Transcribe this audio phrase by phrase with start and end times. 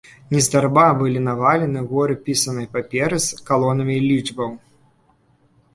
[0.35, 4.51] Нездарма былі навалены горы пісанай паперы з калонамі лічбаў.